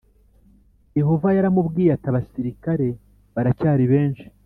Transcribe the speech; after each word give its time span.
Yehova 0.99 1.27
yaramubwiye 1.37 1.89
ati 1.93 2.05
abasirikare 2.11 2.87
baracyari 3.35 3.85
benshi 3.93 4.25